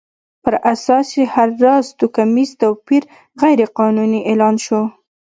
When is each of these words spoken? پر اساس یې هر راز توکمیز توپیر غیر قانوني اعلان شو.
پر 0.43 0.53
اساس 0.73 1.07
یې 1.17 1.25
هر 1.33 1.49
راز 1.63 1.85
توکمیز 1.99 2.49
توپیر 2.61 3.03
غیر 3.41 3.59
قانوني 3.77 4.21
اعلان 4.29 4.55
شو. 4.65 4.81